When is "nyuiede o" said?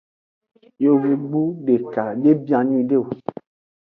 2.67-3.05